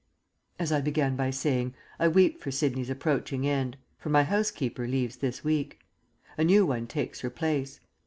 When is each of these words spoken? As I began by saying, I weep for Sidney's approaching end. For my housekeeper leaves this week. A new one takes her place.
As 0.59 0.71
I 0.71 0.81
began 0.81 1.15
by 1.15 1.29
saying, 1.29 1.75
I 1.99 2.07
weep 2.07 2.39
for 2.41 2.49
Sidney's 2.49 2.89
approaching 2.89 3.45
end. 3.45 3.77
For 3.99 4.09
my 4.09 4.23
housekeeper 4.23 4.87
leaves 4.87 5.17
this 5.17 5.43
week. 5.43 5.77
A 6.39 6.43
new 6.43 6.65
one 6.65 6.87
takes 6.87 7.19
her 7.19 7.29
place. 7.29 7.79